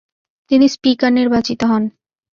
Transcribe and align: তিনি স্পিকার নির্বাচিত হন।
তিনি 0.51 0.65
স্পিকার 0.67 1.11
নির্বাচিত 1.13 1.61
হন। 1.63 1.83